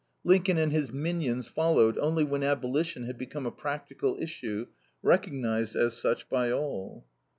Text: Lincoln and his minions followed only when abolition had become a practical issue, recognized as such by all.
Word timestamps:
Lincoln 0.23 0.57
and 0.57 0.71
his 0.71 0.91
minions 0.91 1.47
followed 1.47 1.95
only 1.99 2.23
when 2.23 2.41
abolition 2.41 3.03
had 3.03 3.19
become 3.19 3.45
a 3.45 3.51
practical 3.51 4.17
issue, 4.19 4.65
recognized 5.03 5.75
as 5.75 5.95
such 5.95 6.27
by 6.27 6.51
all. 6.51 7.05